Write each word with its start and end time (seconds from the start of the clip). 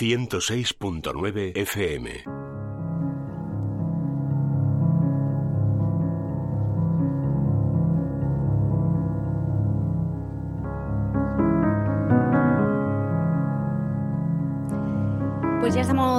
106.9 0.00 1.52
FM. 1.54 2.49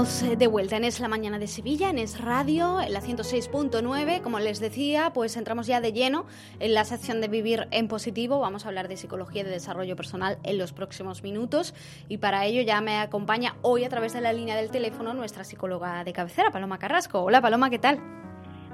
Estamos 0.04 0.40
de 0.40 0.48
vuelta 0.48 0.78
en 0.78 0.84
Es 0.84 1.00
la 1.00 1.08
Mañana 1.08 1.38
de 1.38 1.46
Sevilla, 1.46 1.92
en 1.92 2.00
Es 2.00 2.20
Radio, 2.20 2.82
en 2.82 2.92
la 2.92 3.02
106.9. 3.02 4.22
Como 4.22 4.40
les 4.40 4.60
decía, 4.60 5.12
pues 5.14 5.38
entramos 5.38 5.68
ya 5.68 5.80
de 5.80 5.94
lleno 5.94 6.26
en 6.60 6.74
la 6.74 6.86
sección 6.86 7.22
de 7.22 7.28
Vivir 7.28 7.68
en 7.70 7.88
Positivo. 7.88 8.40
Vamos 8.40 8.66
a 8.66 8.70
hablar 8.70 8.88
de 8.88 8.98
psicología 8.98 9.42
y 9.42 9.44
de 9.44 9.52
desarrollo 9.52 9.96
personal 9.96 10.40
en 10.44 10.58
los 10.58 10.74
próximos 10.74 11.22
minutos. 11.22 11.76
Y 12.10 12.18
para 12.18 12.46
ello 12.46 12.64
ya 12.64 12.82
me 12.82 12.98
acompaña 12.98 13.56
hoy 13.62 13.84
a 13.84 13.90
través 13.90 14.14
de 14.14 14.22
la 14.22 14.34
línea 14.34 14.56
del 14.56 14.72
teléfono 14.72 15.14
nuestra 15.14 15.44
psicóloga 15.44 16.04
de 16.04 16.14
cabecera, 16.14 16.50
Paloma 16.50 16.80
Carrasco. 16.80 17.22
Hola 17.22 17.40
Paloma, 17.40 17.70
¿qué 17.70 17.78
tal? 17.78 18.00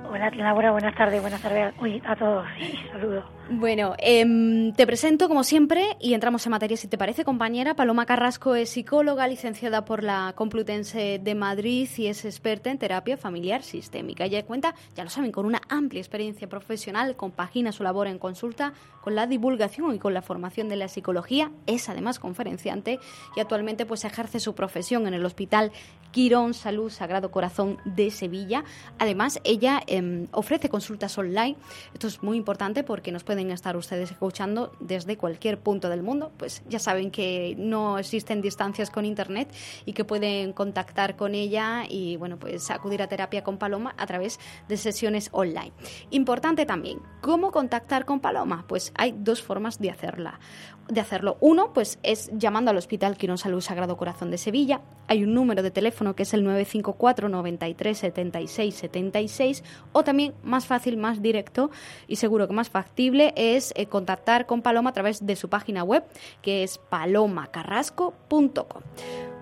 Hola, 0.09 0.30
Laura, 0.30 0.71
buenas 0.71 0.96
tardes, 0.96 1.20
buenas 1.21 1.41
tardes 1.41 1.73
a 2.05 2.16
todos. 2.16 2.46
Saludos. 2.94 3.37
Bueno, 3.50 3.96
em, 4.00 4.74
te 4.74 4.86
presento 4.86 5.30
como 5.30 5.42
siempre 5.46 5.96
y 6.02 6.14
entramos 6.14 6.46
en 6.46 6.52
materia 6.52 6.76
si 6.76 6.90
te 6.90 6.98
parece, 6.98 7.24
compañera. 7.24 7.78
Paloma 7.78 8.05
Carrasco 8.05 8.55
es 8.55 8.70
psicóloga, 8.70 9.26
licenciada 9.26 9.86
por 9.86 10.04
la 10.04 10.34
Complutense 10.36 11.22
de 11.24 11.34
Madrid 11.34 11.88
y 11.96 12.08
es 12.08 12.26
experta 12.26 12.70
en 12.72 12.78
terapia 12.78 13.16
familiar 13.16 13.64
sistémica. 13.64 14.26
Ella 14.26 14.46
cuenta, 14.46 14.76
ya 14.96 15.05
lo 15.05 15.10
saben, 15.10 15.32
con 15.32 15.46
una 15.46 15.62
amplia 15.70 16.02
experiencia 16.02 16.50
profesional, 16.50 17.16
compagina 17.16 17.72
su 17.72 17.84
labor 17.84 18.08
en 18.08 18.20
consulta 18.20 18.74
con 19.00 19.16
la 19.16 19.28
divulgación 19.28 19.96
y 19.96 20.00
con 20.00 20.14
la 20.14 20.22
formación 20.22 20.68
de 20.68 20.76
la 20.76 20.90
psicología. 20.90 21.50
Es 21.68 21.88
además 21.88 22.20
conferenciante 22.20 23.00
y 23.38 23.40
actualmente 23.40 23.86
pues 23.86 24.04
ejerce 24.04 24.41
su 24.41 24.55
profesión 24.55 25.08
en 25.08 25.14
el 25.14 25.26
Hospital 25.26 25.72
Quirón 26.12 26.54
Salud 26.54 26.90
Sagrado 26.90 27.32
Corazón 27.32 27.77
de 27.86 28.12
Sevilla. 28.12 28.66
Además, 28.99 29.40
ella 29.46 29.82
em, 29.88 30.27
ofrece 30.32 30.68
consultas 30.68 31.18
online. 31.18 31.55
Esto 31.93 32.08
es 32.08 32.21
muy 32.21 32.36
importante 32.36 32.84
porque 32.84 33.14
nos 33.14 33.24
puede 33.24 33.37
pueden 33.38 33.52
estar 33.52 33.77
ustedes 33.77 34.10
escuchando 34.10 34.71
desde 34.80 35.16
cualquier 35.16 35.60
punto 35.60 35.90
del 35.90 36.02
mundo. 36.02 36.32
Pues 36.38 36.63
ya 36.68 36.80
saben 36.80 37.12
que 37.12 37.54
no 37.60 37.99
existen 37.99 38.41
distancias 38.41 38.90
con 38.90 39.05
Internet 39.05 39.54
y 39.85 39.93
que 39.93 40.04
pueden 40.04 40.54
contactar 40.54 41.16
con 41.16 41.35
ella 41.35 41.84
y 41.88 42.18
bueno, 42.18 42.40
pues 42.40 42.71
acudir 42.71 43.04
a 43.04 43.08
terapia 43.08 43.43
con 43.43 43.60
Paloma 43.60 43.93
a 43.96 44.08
través 44.08 44.40
de 44.68 44.76
sesiones 44.76 45.30
online. 45.34 45.71
Importante 46.10 46.65
también, 46.65 46.99
¿cómo 47.21 47.52
contactar 47.52 48.05
con 48.05 48.21
Paloma? 48.21 48.65
Pues 48.68 48.91
hay 48.96 49.13
dos 49.15 49.43
formas 49.43 49.77
de 49.77 49.91
hacerla 49.91 50.40
de 50.88 51.02
hacerlo. 51.02 51.38
Uno, 51.40 51.74
pues 51.74 51.99
es 52.02 52.32
llamando 52.34 52.71
al 52.71 52.77
Hospital 52.77 53.18
Quirón 53.18 53.38
Salud 53.38 53.62
Sagrado 53.62 53.98
Corazón 53.98 54.32
de 54.32 54.38
Sevilla. 54.38 54.82
Hay 55.08 55.24
un 55.24 55.34
número 55.34 55.63
de 55.63 55.72
teléfono 55.72 56.16
que 56.16 56.24
es 56.24 56.34
el 56.34 56.44
954 56.44 57.30
93 57.30 57.98
76 57.98 58.76
76 58.76 59.64
o 59.94 60.04
también 60.04 60.34
más 60.44 60.66
fácil, 60.66 60.98
más 60.98 61.22
directo 61.22 61.72
y 62.08 62.18
seguro 62.18 62.48
que 62.48 62.54
más 62.54 62.70
factible 62.70 63.34
es 63.36 63.74
eh, 63.76 63.86
contactar 63.86 64.46
con 64.46 64.62
Paloma 64.62 64.91
a 64.91 64.94
través 64.94 65.25
de 65.25 65.36
su 65.36 65.50
página 65.50 65.84
web 65.84 66.03
que 66.41 66.64
es 66.64 66.78
palomacarrasco.com. 66.78 68.81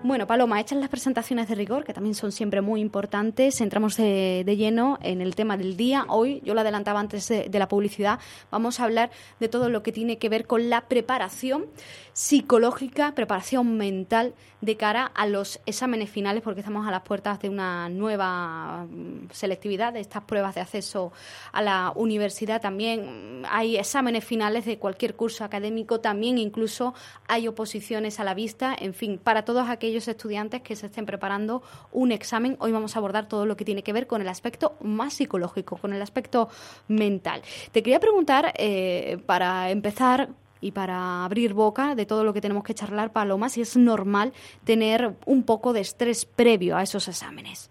Bueno, 0.02 0.26
Paloma, 0.26 0.60
hechas 0.60 0.78
las 0.78 0.88
presentaciones 0.88 1.48
de 1.48 1.54
rigor, 1.56 1.84
que 1.84 1.92
también 1.92 2.14
son 2.14 2.30
siempre 2.30 2.60
muy 2.60 2.80
importantes, 2.80 3.60
entramos 3.60 3.96
de, 3.96 4.44
lleno 4.56 4.98
en 5.02 5.20
el 5.20 5.34
tema 5.34 5.56
del 5.56 5.76
día. 5.76 6.04
Hoy, 6.08 6.40
yo 6.44 6.54
lo 6.54 6.60
adelantaba 6.60 7.00
antes 7.00 7.26
de, 7.28 7.48
de 7.48 7.58
la 7.58 7.66
publicidad, 7.66 8.20
vamos 8.50 8.78
a 8.78 8.84
hablar 8.84 9.10
de 9.40 9.48
todo 9.48 9.68
lo 9.68 9.82
que 9.82 9.92
tiene 9.92 10.18
que 10.18 10.28
ver 10.28 10.46
con 10.46 10.70
la 10.70 10.82
preparación 10.82 11.66
psicológica, 12.12 13.14
preparación 13.14 13.76
mental 13.76 14.34
de 14.60 14.76
cara 14.76 15.06
a 15.14 15.26
los 15.26 15.60
exámenes 15.66 16.10
finales, 16.10 16.42
porque 16.42 16.60
estamos 16.60 16.86
a 16.86 16.90
las 16.90 17.02
puertas 17.02 17.40
de 17.40 17.48
una 17.48 17.88
nueva 17.88 18.86
mm, 18.88 19.30
selectividad, 19.30 19.92
de 19.92 20.00
estas 20.00 20.24
pruebas 20.24 20.54
de 20.54 20.60
acceso 20.60 21.12
a 21.52 21.62
la 21.62 21.92
universidad. 21.94 22.60
También 22.60 23.42
hay 23.50 23.76
exámenes 23.76 24.24
finales 24.24 24.64
de 24.64 24.78
cualquier 24.78 25.14
curso 25.14 25.44
académico, 25.44 26.00
también 26.00 26.38
incluso 26.38 26.94
hay 27.28 27.48
oposiciones 27.48 28.18
a 28.18 28.24
la 28.24 28.34
vista, 28.34 28.74
en 28.78 28.94
fin, 28.94 29.18
para 29.22 29.44
todos 29.44 29.68
aquellos 29.68 29.85
estudiantes 29.94 30.62
que 30.62 30.76
se 30.76 30.86
estén 30.86 31.06
preparando 31.06 31.62
un 31.92 32.12
examen, 32.12 32.56
hoy 32.58 32.72
vamos 32.72 32.96
a 32.96 32.98
abordar 32.98 33.28
todo 33.28 33.46
lo 33.46 33.56
que 33.56 33.64
tiene 33.64 33.82
que 33.82 33.92
ver 33.92 34.06
con 34.06 34.20
el 34.20 34.28
aspecto 34.28 34.76
más 34.80 35.14
psicológico, 35.14 35.76
con 35.76 35.92
el 35.92 36.02
aspecto 36.02 36.48
mental. 36.88 37.42
Te 37.72 37.82
quería 37.82 38.00
preguntar, 38.00 38.52
eh, 38.56 39.18
para 39.26 39.70
empezar, 39.70 40.28
y 40.60 40.72
para 40.72 41.24
abrir 41.24 41.54
boca 41.54 41.94
de 41.94 42.06
todo 42.06 42.24
lo 42.24 42.32
que 42.32 42.40
tenemos 42.40 42.64
que 42.64 42.74
charlar, 42.74 43.12
Paloma, 43.12 43.48
si 43.48 43.60
es 43.60 43.76
normal 43.76 44.32
tener 44.64 45.14
un 45.26 45.44
poco 45.44 45.72
de 45.72 45.80
estrés 45.80 46.24
previo 46.24 46.76
a 46.76 46.82
esos 46.82 47.08
exámenes. 47.08 47.70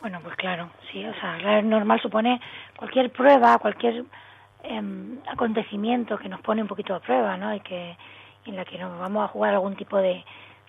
Bueno, 0.00 0.20
pues 0.22 0.36
claro, 0.36 0.70
sí, 0.90 1.04
o 1.04 1.14
sea, 1.14 1.62
normal 1.62 2.00
supone 2.00 2.40
cualquier 2.76 3.10
prueba, 3.10 3.58
cualquier 3.58 4.04
em, 4.62 5.18
acontecimiento 5.26 6.18
que 6.18 6.28
nos 6.28 6.40
pone 6.40 6.62
un 6.62 6.68
poquito 6.68 6.94
a 6.94 7.00
prueba, 7.00 7.36
¿no? 7.36 7.54
Y 7.54 7.60
que 7.60 7.96
en 8.44 8.56
la 8.56 8.64
que 8.64 8.78
nos 8.78 8.98
vamos 8.98 9.24
a 9.24 9.28
jugar 9.28 9.54
algún 9.54 9.76
tipo 9.76 9.96
de, 9.96 10.24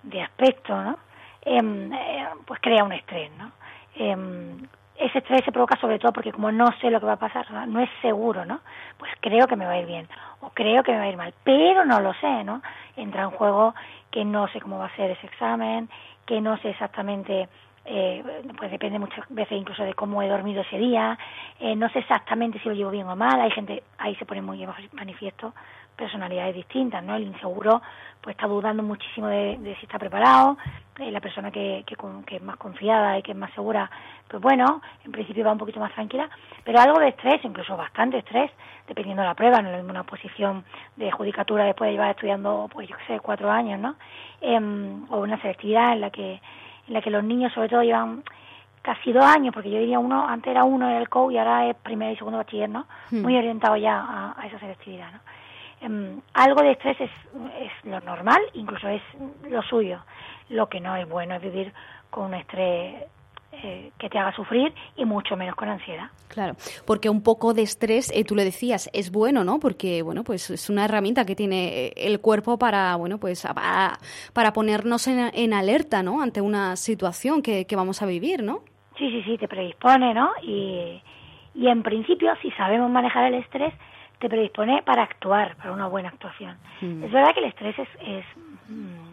de 0.05 0.21
aspecto, 0.21 0.75
¿no? 0.81 0.97
Em, 1.41 1.91
eh, 1.93 2.27
pues 2.45 2.59
crea 2.61 2.83
un 2.83 2.93
estrés, 2.93 3.31
¿no? 3.37 3.51
Em, 3.95 4.57
ese 4.97 5.19
estrés 5.19 5.43
se 5.43 5.51
provoca 5.51 5.77
sobre 5.77 5.99
todo 5.99 6.13
porque 6.13 6.31
como 6.31 6.51
no 6.51 6.71
sé 6.79 6.89
lo 6.89 6.99
que 6.99 7.05
va 7.05 7.13
a 7.13 7.19
pasar, 7.19 7.49
¿no? 7.67 7.79
es 7.81 7.89
seguro, 8.01 8.45
¿no? 8.45 8.61
Pues 8.97 9.11
creo 9.19 9.45
que 9.47 9.55
me 9.55 9.65
va 9.65 9.73
a 9.73 9.79
ir 9.79 9.85
bien 9.85 10.07
o 10.39 10.49
creo 10.49 10.83
que 10.83 10.91
me 10.91 10.97
va 10.99 11.03
a 11.03 11.09
ir 11.09 11.17
mal, 11.17 11.33
pero 11.43 11.85
no 11.85 11.99
lo 11.99 12.13
sé, 12.13 12.43
¿no? 12.43 12.61
Entra 12.95 13.23
en 13.23 13.31
juego 13.31 13.75
que 14.11 14.23
no 14.23 14.47
sé 14.47 14.61
cómo 14.61 14.79
va 14.79 14.85
a 14.85 14.95
ser 14.95 15.11
ese 15.11 15.27
examen, 15.27 15.89
que 16.25 16.39
no 16.39 16.57
sé 16.57 16.69
exactamente, 16.69 17.49
eh, 17.85 18.23
pues 18.57 18.71
depende 18.71 18.99
muchas 18.99 19.25
veces 19.29 19.57
incluso 19.57 19.83
de 19.83 19.93
cómo 19.93 20.21
he 20.21 20.27
dormido 20.27 20.61
ese 20.61 20.77
día, 20.77 21.17
eh, 21.59 21.75
no 21.75 21.89
sé 21.89 21.99
exactamente 21.99 22.59
si 22.59 22.67
lo 22.67 22.75
llevo 22.75 22.91
bien 22.91 23.07
o 23.07 23.15
mal, 23.15 23.39
hay 23.39 23.51
gente, 23.51 23.83
ahí 23.97 24.15
se 24.15 24.25
pone 24.25 24.41
muy 24.41 24.65
manifiesto 24.93 25.53
personalidades 25.95 26.55
distintas, 26.55 27.03
¿no? 27.03 27.15
El 27.15 27.23
inseguro 27.23 27.81
pues 28.21 28.35
está 28.35 28.47
dudando 28.47 28.81
muchísimo 28.81 29.27
de, 29.27 29.75
si 29.79 29.85
está 29.85 29.99
preparado, 29.99 30.57
eh, 30.99 31.11
la 31.11 31.21
persona 31.21 31.51
que, 31.51 31.83
que, 31.85 31.95
que, 32.25 32.35
es 32.37 32.41
más 32.41 32.57
confiada 32.57 33.17
y 33.19 33.21
que 33.21 33.31
es 33.31 33.37
más 33.37 33.53
segura, 33.53 33.89
pues 34.27 34.41
bueno, 34.41 34.81
en 35.03 35.11
principio 35.11 35.45
va 35.45 35.51
un 35.51 35.57
poquito 35.57 35.79
más 35.79 35.93
tranquila, 35.93 36.29
pero 36.63 36.79
algo 36.79 36.99
de 36.99 37.09
estrés, 37.09 37.39
incluso 37.43 37.77
bastante 37.77 38.17
estrés, 38.17 38.51
dependiendo 38.87 39.21
de 39.21 39.27
la 39.27 39.35
prueba, 39.35 39.61
no 39.61 39.69
es 39.69 39.83
una 39.83 40.03
posición 40.03 40.63
de 40.95 41.11
judicatura 41.11 41.65
después 41.65 41.89
de 41.89 41.93
llevar 41.93 42.11
estudiando, 42.11 42.67
pues 42.71 42.87
yo 42.87 42.97
qué 42.97 43.13
sé, 43.13 43.19
cuatro 43.19 43.51
años, 43.51 43.79
¿no? 43.79 43.95
Em, 44.41 45.05
o 45.11 45.19
una 45.19 45.39
selectividad 45.41 45.93
en 45.93 46.01
la 46.01 46.09
que 46.09 46.41
en 46.87 46.93
la 46.93 47.01
que 47.01 47.09
los 47.09 47.23
niños 47.23 47.53
sobre 47.53 47.69
todo 47.69 47.83
llevan 47.83 48.23
casi 48.81 49.11
dos 49.11 49.25
años, 49.25 49.53
porque 49.53 49.71
yo 49.71 49.79
diría 49.79 49.99
uno, 49.99 50.27
antes 50.27 50.51
era 50.51 50.63
uno 50.63 50.89
en 50.89 50.97
el 50.97 51.09
COU 51.09 51.31
y 51.31 51.37
ahora 51.37 51.67
es 51.67 51.75
primer 51.75 52.13
y 52.13 52.17
segundo 52.17 52.37
bachiller, 52.37 52.69
¿no? 52.69 52.85
Hmm. 53.09 53.21
Muy 53.21 53.35
orientado 53.35 53.75
ya 53.77 53.99
a, 53.99 54.39
a 54.39 54.47
esa 54.47 54.59
selectividad, 54.59 55.11
¿no? 55.11 55.19
Em, 55.81 56.21
algo 56.33 56.61
de 56.61 56.71
estrés 56.71 56.99
es, 57.01 57.11
lo 57.83 57.99
normal, 58.01 58.41
incluso 58.53 58.87
es 58.87 59.01
lo 59.49 59.61
suyo. 59.61 59.99
Lo 60.49 60.67
que 60.67 60.79
no 60.79 60.95
es 60.95 61.07
bueno 61.07 61.35
es 61.35 61.41
vivir 61.41 61.73
con 62.09 62.25
un 62.25 62.33
estrés 62.35 63.03
eh, 63.63 63.91
que 63.97 64.09
te 64.09 64.17
haga 64.17 64.35
sufrir 64.35 64.73
y 64.95 65.05
mucho 65.05 65.35
menos 65.35 65.55
con 65.55 65.69
ansiedad. 65.69 66.09
Claro, 66.27 66.55
porque 66.85 67.09
un 67.09 67.23
poco 67.23 67.53
de 67.53 67.61
estrés, 67.61 68.11
eh, 68.13 68.23
tú 68.23 68.35
le 68.35 68.43
decías, 68.43 68.89
es 68.93 69.11
bueno, 69.11 69.43
¿no? 69.43 69.59
Porque, 69.59 70.01
bueno, 70.01 70.23
pues 70.23 70.49
es 70.49 70.69
una 70.69 70.85
herramienta 70.85 71.25
que 71.25 71.35
tiene 71.35 71.93
el 71.95 72.19
cuerpo 72.19 72.57
para, 72.57 72.95
bueno, 72.95 73.19
pues 73.19 73.47
para, 74.33 74.53
ponernos 74.53 75.07
en, 75.07 75.53
alerta, 75.53 76.03
¿no? 76.03 76.21
Ante 76.21 76.41
una 76.41 76.75
situación 76.75 77.41
que, 77.41 77.65
que 77.65 77.75
vamos 77.75 78.01
a 78.01 78.05
vivir, 78.05 78.43
¿no? 78.43 78.61
Sí, 78.97 79.09
sí, 79.09 79.23
sí, 79.23 79.37
te 79.37 79.47
predispone, 79.47 80.13
¿no? 80.13 80.31
Y, 80.41 81.01
y 81.53 81.67
en 81.67 81.83
principio, 81.83 82.33
si 82.41 82.51
sabemos 82.51 82.89
manejar 82.89 83.25
el 83.25 83.35
estrés, 83.35 83.73
te 84.19 84.29
predispone 84.29 84.81
para 84.83 85.03
actuar, 85.03 85.55
para 85.57 85.71
una 85.71 85.87
buena 85.87 86.09
actuación. 86.09 86.57
Mm. 86.81 87.03
Es 87.03 87.11
verdad 87.11 87.33
que 87.33 87.39
el 87.41 87.45
estrés 87.47 87.79
es, 87.79 87.89
es, 88.01 88.25
mm, 88.69 89.09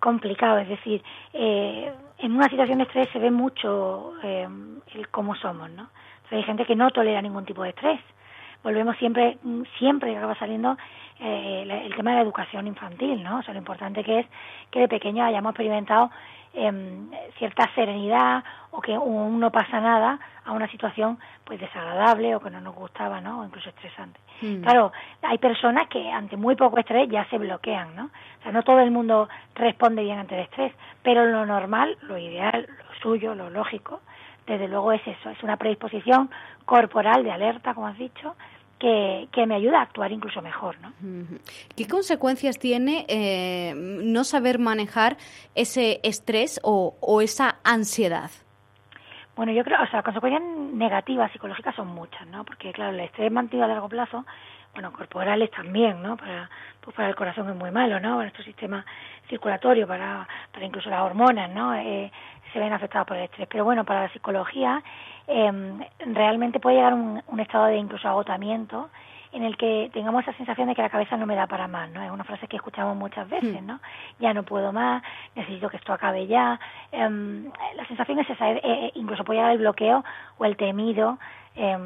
complicado, 0.00 0.58
es 0.58 0.68
decir, 0.68 1.02
eh, 1.32 1.92
en 2.18 2.32
una 2.32 2.48
situación 2.48 2.78
de 2.78 2.84
estrés 2.84 3.08
se 3.10 3.18
ve 3.18 3.30
mucho 3.30 4.14
eh, 4.22 4.48
el 4.94 5.08
cómo 5.08 5.34
somos, 5.34 5.70
¿no? 5.70 5.88
hay 6.30 6.42
gente 6.42 6.64
que 6.66 6.74
no 6.74 6.90
tolera 6.90 7.22
ningún 7.22 7.44
tipo 7.44 7.62
de 7.62 7.70
estrés. 7.70 8.00
Volvemos 8.62 8.96
siempre, 8.96 9.38
siempre 9.78 10.10
que 10.10 10.16
acaba 10.16 10.34
saliendo 10.36 10.76
eh, 11.20 11.82
el 11.86 11.94
tema 11.94 12.10
de 12.10 12.16
la 12.16 12.22
educación 12.22 12.66
infantil, 12.66 13.22
¿no? 13.22 13.38
O 13.38 13.42
sea, 13.42 13.54
lo 13.54 13.58
importante 13.58 14.02
que 14.02 14.20
es 14.20 14.26
que 14.70 14.80
de 14.80 14.88
pequeño 14.88 15.24
hayamos 15.24 15.50
experimentado 15.50 16.10
eh, 16.54 17.30
cierta 17.38 17.68
serenidad 17.74 18.44
o 18.70 18.80
que 18.80 18.96
un 18.96 19.40
no 19.40 19.50
pasa 19.50 19.80
nada 19.80 20.18
a 20.44 20.52
una 20.52 20.68
situación 20.68 21.18
pues 21.44 21.60
desagradable 21.60 22.34
o 22.34 22.40
que 22.40 22.50
no 22.50 22.60
nos 22.60 22.74
gustaba, 22.74 23.20
¿no? 23.20 23.40
O 23.40 23.44
incluso 23.44 23.68
estresante. 23.68 24.20
Mm. 24.40 24.62
Claro, 24.62 24.92
hay 25.22 25.38
personas 25.38 25.88
que 25.88 26.10
ante 26.10 26.36
muy 26.36 26.56
poco 26.56 26.78
estrés 26.78 27.08
ya 27.08 27.24
se 27.26 27.38
bloquean, 27.38 27.94
¿no? 27.96 28.04
O 28.04 28.42
sea, 28.42 28.52
no 28.52 28.62
todo 28.62 28.80
el 28.80 28.90
mundo 28.90 29.28
responde 29.54 30.02
bien 30.02 30.18
ante 30.18 30.34
el 30.34 30.42
estrés, 30.42 30.72
pero 31.02 31.24
lo 31.26 31.46
normal, 31.46 31.96
lo 32.02 32.18
ideal, 32.18 32.66
lo 32.66 32.94
suyo, 33.00 33.34
lo 33.34 33.50
lógico, 33.50 34.00
desde 34.46 34.68
luego 34.68 34.92
es 34.92 35.06
eso, 35.06 35.30
es 35.30 35.42
una 35.42 35.56
predisposición 35.56 36.30
corporal 36.64 37.24
de 37.24 37.32
alerta, 37.32 37.74
como 37.74 37.86
has 37.86 37.98
dicho, 37.98 38.36
que, 38.78 39.28
que, 39.32 39.46
me 39.46 39.54
ayuda 39.54 39.78
a 39.78 39.82
actuar 39.82 40.12
incluso 40.12 40.42
mejor. 40.42 40.76
¿no? 40.80 40.92
¿Qué 41.76 41.86
consecuencias 41.86 42.58
tiene 42.58 43.06
eh, 43.08 43.72
no 43.76 44.24
saber 44.24 44.58
manejar 44.58 45.16
ese 45.54 46.00
estrés 46.02 46.60
o, 46.62 46.96
o, 47.00 47.20
esa 47.20 47.56
ansiedad? 47.64 48.30
Bueno, 49.36 49.52
yo 49.52 49.64
creo, 49.64 49.82
o 49.82 49.86
sea, 49.88 50.02
consecuencias 50.02 50.42
negativas 50.42 51.32
psicológicas 51.32 51.74
son 51.74 51.88
muchas, 51.88 52.26
¿no? 52.28 52.44
Porque, 52.44 52.72
claro, 52.72 52.92
el 52.92 53.00
estrés 53.00 53.32
mantenido 53.32 53.64
a 53.64 53.68
largo 53.68 53.88
plazo, 53.88 54.24
bueno, 54.74 54.92
corporales 54.92 55.50
también, 55.50 56.02
¿no? 56.02 56.16
Para, 56.16 56.50
pues 56.80 56.94
para 56.94 57.08
el 57.08 57.14
corazón 57.14 57.48
es 57.48 57.56
muy 57.56 57.70
malo, 57.70 57.98
¿no? 58.00 58.10
Para 58.10 58.24
nuestro 58.24 58.44
sistema 58.44 58.84
circulatorio, 59.28 59.86
para, 59.86 60.28
para 60.52 60.66
incluso 60.66 60.90
las 60.90 61.00
hormonas, 61.00 61.48
¿no? 61.50 61.74
Eh, 61.74 62.10
se 62.52 62.58
ven 62.58 62.72
afectadas 62.72 63.06
por 63.06 63.16
el 63.16 63.24
estrés. 63.24 63.48
Pero 63.50 63.64
bueno, 63.64 63.84
para 63.84 64.02
la 64.02 64.12
psicología 64.12 64.82
eh, 65.26 65.52
realmente 66.06 66.60
puede 66.60 66.76
llegar 66.76 66.94
un, 66.94 67.22
un 67.26 67.40
estado 67.40 67.66
de 67.66 67.76
incluso 67.76 68.08
agotamiento 68.08 68.90
en 69.34 69.42
el 69.42 69.56
que 69.56 69.90
tengamos 69.92 70.22
esa 70.22 70.32
sensación 70.36 70.68
de 70.68 70.76
que 70.76 70.82
la 70.82 70.88
cabeza 70.88 71.16
no 71.16 71.26
me 71.26 71.34
da 71.34 71.48
para 71.48 71.66
más, 71.66 71.90
¿no? 71.90 72.00
Es 72.00 72.10
una 72.10 72.22
frase 72.22 72.46
que 72.46 72.56
escuchamos 72.56 72.96
muchas 72.96 73.28
veces, 73.28 73.60
hmm. 73.60 73.66
¿no? 73.66 73.80
Ya 74.20 74.32
no 74.32 74.44
puedo 74.44 74.72
más, 74.72 75.02
necesito 75.34 75.68
que 75.68 75.76
esto 75.76 75.92
acabe 75.92 76.28
ya. 76.28 76.60
Eh, 76.94 77.50
la 77.76 77.86
sensación 77.86 78.18
es 78.20 78.30
esa, 78.30 78.50
eh, 78.50 78.60
eh, 78.62 78.92
incluso 78.94 79.24
puede 79.24 79.38
llegar 79.38 79.52
el 79.52 79.58
bloqueo 79.58 80.04
o 80.38 80.44
el 80.44 80.56
temido 80.56 81.18
eh, 81.56 81.76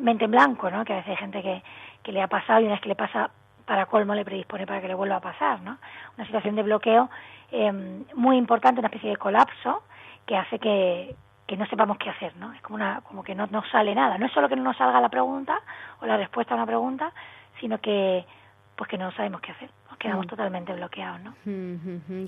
mente 0.00 0.24
en 0.24 0.30
blanco, 0.30 0.70
¿no? 0.70 0.84
Que 0.84 0.92
a 0.92 0.96
veces 0.96 1.10
hay 1.10 1.16
gente 1.16 1.42
que, 1.42 1.62
que 2.02 2.12
le 2.12 2.22
ha 2.22 2.28
pasado 2.28 2.60
y 2.60 2.64
una 2.64 2.74
vez 2.74 2.82
que 2.82 2.88
le 2.88 2.96
pasa 2.96 3.30
para 3.66 3.86
colmo 3.86 4.14
le 4.14 4.24
predispone 4.24 4.66
para 4.66 4.80
que 4.80 4.88
le 4.88 4.94
vuelva 4.94 5.16
a 5.16 5.20
pasar, 5.20 5.60
¿no? 5.60 5.78
Una 6.16 6.26
situación 6.26 6.56
de 6.56 6.62
bloqueo 6.62 7.08
eh, 7.52 8.04
muy 8.14 8.36
importante, 8.36 8.80
una 8.80 8.88
especie 8.88 9.10
de 9.10 9.16
colapso 9.16 9.84
que 10.26 10.36
hace 10.36 10.58
que, 10.58 11.14
que 11.46 11.56
no 11.56 11.66
sepamos 11.66 11.96
qué 11.98 12.10
hacer, 12.10 12.36
¿no? 12.36 12.52
Es 12.52 12.60
como, 12.62 12.76
una, 12.76 13.00
como 13.02 13.22
que 13.22 13.34
no 13.34 13.46
nos 13.46 13.68
sale 13.70 13.94
nada. 13.94 14.18
No 14.18 14.26
es 14.26 14.32
solo 14.32 14.48
que 14.48 14.56
no 14.56 14.62
nos 14.62 14.76
salga 14.76 15.00
la 15.00 15.08
pregunta 15.08 15.60
o 16.00 16.06
la 16.06 16.16
respuesta 16.16 16.54
a 16.54 16.56
una 16.56 16.66
pregunta, 16.66 17.12
sino 17.60 17.78
que 17.78 18.24
pues 18.76 18.88
que 18.88 18.98
no 18.98 19.12
sabemos 19.12 19.40
qué 19.40 19.52
hacer, 19.52 19.70
quedamos 20.00 20.26
mm. 20.26 20.28
totalmente 20.30 20.72
bloqueados, 20.72 21.20
¿no? 21.20 21.34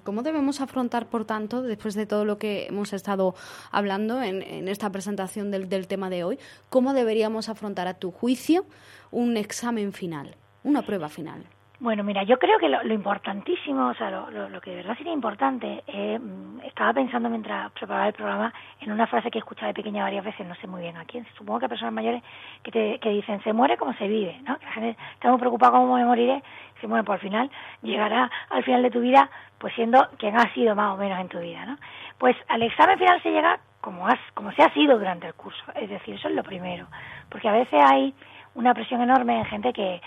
¿Cómo 0.04 0.22
debemos 0.22 0.60
afrontar, 0.60 1.06
por 1.06 1.24
tanto, 1.24 1.62
después 1.62 1.94
de 1.94 2.06
todo 2.06 2.24
lo 2.24 2.38
que 2.38 2.66
hemos 2.66 2.92
estado 2.92 3.34
hablando 3.72 4.22
en, 4.22 4.42
en 4.42 4.68
esta 4.68 4.90
presentación 4.92 5.50
del, 5.50 5.68
del, 5.68 5.88
tema 5.88 6.10
de 6.10 6.22
hoy, 6.22 6.38
cómo 6.68 6.92
deberíamos 6.92 7.48
afrontar 7.48 7.88
a 7.88 7.94
tu 7.94 8.12
juicio 8.12 8.64
un 9.10 9.36
examen 9.36 9.92
final, 9.92 10.36
una 10.62 10.82
prueba 10.82 11.08
final? 11.08 11.44
Bueno, 11.82 12.04
mira, 12.04 12.22
yo 12.22 12.38
creo 12.38 12.60
que 12.60 12.68
lo, 12.68 12.80
lo 12.84 12.94
importantísimo, 12.94 13.88
o 13.88 13.94
sea, 13.94 14.08
lo, 14.08 14.48
lo, 14.48 14.60
que 14.60 14.70
de 14.70 14.76
verdad 14.76 14.96
sería 14.96 15.12
importante, 15.12 15.82
eh, 15.88 16.16
estaba 16.62 16.92
pensando 16.92 17.28
mientras 17.28 17.72
preparaba 17.72 18.06
el 18.06 18.12
programa 18.12 18.54
en 18.80 18.92
una 18.92 19.08
frase 19.08 19.32
que 19.32 19.38
he 19.38 19.40
escuchado 19.40 19.66
de 19.66 19.74
pequeña 19.74 20.04
varias 20.04 20.24
veces, 20.24 20.46
no 20.46 20.54
sé 20.54 20.68
muy 20.68 20.82
bien 20.82 20.96
a 20.96 21.04
quién, 21.06 21.26
supongo 21.36 21.58
que 21.58 21.66
a 21.66 21.68
personas 21.68 21.92
mayores 21.92 22.22
que, 22.62 22.70
te, 22.70 23.00
que 23.00 23.08
dicen, 23.08 23.42
se 23.42 23.52
muere 23.52 23.76
como 23.78 23.94
se 23.94 24.06
vive, 24.06 24.40
¿no? 24.46 24.56
Que 24.60 24.64
la 24.64 24.70
gente 24.70 24.96
está 25.14 25.28
muy 25.28 25.40
preocupada 25.40 25.72
cómo 25.72 25.96
me 25.96 26.04
moriré, 26.04 26.40
se 26.80 26.86
muere 26.86 27.02
por 27.02 27.16
el 27.16 27.20
final, 27.20 27.50
llegará 27.82 28.30
al 28.50 28.62
final 28.62 28.80
de 28.84 28.90
tu 28.92 29.00
vida, 29.00 29.28
pues 29.58 29.74
siendo 29.74 30.08
quien 30.18 30.36
ha 30.38 30.54
sido 30.54 30.76
más 30.76 30.94
o 30.94 30.96
menos 30.96 31.18
en 31.18 31.26
tu 31.26 31.40
vida, 31.40 31.66
¿no? 31.66 31.78
Pues 32.16 32.36
al 32.46 32.62
examen 32.62 32.96
final 32.96 33.20
se 33.24 33.32
llega 33.32 33.58
como, 33.80 34.06
has, 34.06 34.20
como 34.34 34.52
se 34.52 34.62
ha 34.62 34.72
sido 34.72 35.00
durante 35.00 35.26
el 35.26 35.34
curso, 35.34 35.64
es 35.74 35.90
decir, 35.90 36.14
eso 36.14 36.28
es 36.28 36.34
lo 36.36 36.44
primero, 36.44 36.86
porque 37.28 37.48
a 37.48 37.52
veces 37.52 37.84
hay 37.84 38.14
una 38.54 38.72
presión 38.72 39.00
enorme 39.00 39.40
en 39.40 39.46
gente 39.46 39.72
que 39.72 40.00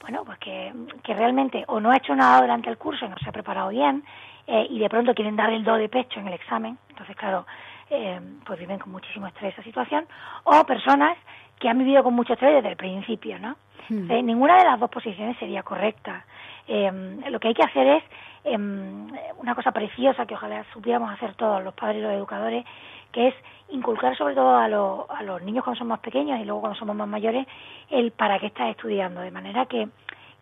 bueno, 0.00 0.24
pues 0.24 0.38
que, 0.38 0.72
que 1.02 1.14
realmente 1.14 1.64
o 1.68 1.80
no 1.80 1.90
ha 1.90 1.96
hecho 1.96 2.14
nada 2.14 2.40
durante 2.40 2.70
el 2.70 2.78
curso 2.78 3.04
y 3.04 3.08
no 3.08 3.18
se 3.18 3.28
ha 3.28 3.32
preparado 3.32 3.70
bien 3.70 4.04
eh, 4.46 4.66
y 4.70 4.78
de 4.78 4.88
pronto 4.88 5.14
quieren 5.14 5.36
dar 5.36 5.50
el 5.50 5.64
do 5.64 5.74
de 5.74 5.88
pecho 5.88 6.20
en 6.20 6.28
el 6.28 6.34
examen, 6.34 6.78
entonces 6.88 7.16
claro, 7.16 7.46
eh, 7.90 8.20
pues 8.44 8.58
viven 8.58 8.78
con 8.78 8.92
muchísimo 8.92 9.26
estrés 9.26 9.52
esa 9.54 9.62
situación, 9.62 10.06
o 10.44 10.64
personas 10.64 11.16
que 11.58 11.68
han 11.68 11.78
vivido 11.78 12.02
con 12.02 12.14
mucho 12.14 12.34
estrés 12.34 12.54
desde 12.54 12.70
el 12.70 12.76
principio, 12.76 13.38
¿no? 13.38 13.56
Hmm. 13.88 14.10
Eh, 14.10 14.22
ninguna 14.22 14.56
de 14.56 14.64
las 14.64 14.78
dos 14.78 14.90
posiciones 14.90 15.36
sería 15.38 15.62
correcta. 15.62 16.24
Eh, 16.68 17.20
lo 17.30 17.40
que 17.40 17.48
hay 17.48 17.54
que 17.54 17.62
hacer 17.62 17.86
es 17.86 18.04
eh, 18.44 18.56
una 18.56 19.54
cosa 19.54 19.72
preciosa 19.72 20.26
que 20.26 20.34
ojalá 20.34 20.64
supiéramos 20.72 21.10
hacer 21.10 21.34
todos 21.34 21.64
los 21.64 21.74
padres 21.74 21.98
y 21.98 22.02
los 22.02 22.12
educadores, 22.12 22.64
que 23.10 23.28
es 23.28 23.34
inculcar 23.70 24.16
sobre 24.16 24.34
todo 24.34 24.56
a, 24.56 24.68
lo, 24.68 25.06
a 25.10 25.22
los 25.22 25.42
niños 25.42 25.64
cuando 25.64 25.78
son 25.78 25.88
más 25.88 26.00
pequeños 26.00 26.38
y 26.40 26.44
luego 26.44 26.60
cuando 26.60 26.78
somos 26.78 26.94
más 26.94 27.08
mayores 27.08 27.46
el 27.90 28.10
para 28.12 28.38
qué 28.38 28.46
estás 28.46 28.70
estudiando, 28.70 29.20
de 29.20 29.30
manera 29.30 29.66
que, 29.66 29.88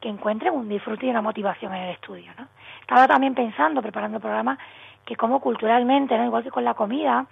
que 0.00 0.08
encuentren 0.08 0.52
un 0.52 0.68
disfrute 0.68 1.06
y 1.06 1.10
una 1.10 1.22
motivación 1.22 1.74
en 1.74 1.84
el 1.84 1.90
estudio. 1.94 2.32
¿no? 2.38 2.46
Estaba 2.80 3.06
también 3.06 3.34
pensando, 3.34 3.80
preparando 3.80 4.16
el 4.16 4.22
programa, 4.22 4.58
que 5.04 5.16
como 5.16 5.40
culturalmente, 5.40 6.18
¿no? 6.18 6.24
igual 6.24 6.42
que 6.42 6.50
con 6.50 6.64
la 6.64 6.74
comida, 6.74 7.26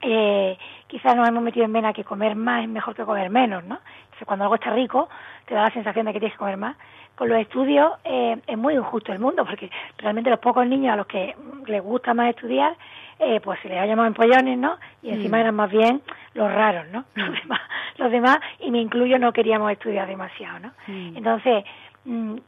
eh, 0.00 0.58
quizás 0.86 1.16
nos 1.16 1.28
hemos 1.28 1.42
metido 1.42 1.64
en 1.64 1.72
vena 1.72 1.92
que 1.92 2.04
comer 2.04 2.36
más 2.36 2.62
es 2.62 2.68
mejor 2.68 2.94
que 2.94 3.04
comer 3.04 3.30
menos, 3.30 3.64
¿no? 3.64 3.78
Entonces, 4.04 4.26
cuando 4.26 4.44
algo 4.44 4.54
está 4.54 4.70
rico, 4.70 5.08
te 5.46 5.54
da 5.54 5.62
la 5.62 5.70
sensación 5.70 6.06
de 6.06 6.12
que 6.12 6.20
tienes 6.20 6.34
que 6.34 6.38
comer 6.38 6.56
más. 6.56 6.76
Con 7.14 7.28
los 7.28 7.38
estudios 7.38 7.92
eh, 8.04 8.36
es 8.46 8.58
muy 8.58 8.74
injusto 8.74 9.12
el 9.12 9.18
mundo, 9.18 9.44
porque 9.44 9.70
realmente 9.98 10.28
los 10.28 10.38
pocos 10.38 10.66
niños 10.66 10.92
a 10.92 10.96
los 10.96 11.06
que 11.06 11.34
les 11.66 11.82
gusta 11.82 12.12
más 12.12 12.30
estudiar 12.30 12.76
eh, 13.18 13.40
pues 13.40 13.58
se 13.60 13.68
les 13.68 13.78
ha 13.78 13.86
llamado 13.86 14.08
empollones, 14.08 14.58
¿no? 14.58 14.76
Y 15.02 15.10
encima 15.10 15.38
mm. 15.38 15.40
eran 15.40 15.54
más 15.54 15.70
bien 15.70 16.02
los 16.34 16.52
raros, 16.52 16.86
¿no? 16.92 17.04
Mm. 17.14 17.20
Los 17.26 17.32
demás, 17.40 17.60
los 17.96 18.10
demás, 18.10 18.38
y 18.60 18.70
me 18.70 18.78
incluyo, 18.78 19.18
no 19.18 19.32
queríamos 19.32 19.72
estudiar 19.72 20.06
demasiado, 20.06 20.58
¿no? 20.58 20.72
Mm. 20.86 21.16
Entonces, 21.16 21.64